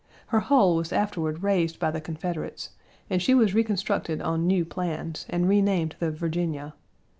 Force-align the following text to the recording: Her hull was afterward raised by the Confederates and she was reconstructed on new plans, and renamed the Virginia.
Her 0.29 0.39
hull 0.39 0.75
was 0.77 0.91
afterward 0.91 1.43
raised 1.43 1.77
by 1.79 1.91
the 1.91 2.01
Confederates 2.01 2.71
and 3.07 3.21
she 3.21 3.35
was 3.35 3.53
reconstructed 3.53 4.19
on 4.19 4.47
new 4.47 4.65
plans, 4.65 5.27
and 5.29 5.47
renamed 5.47 5.95
the 5.99 6.09
Virginia. 6.09 6.73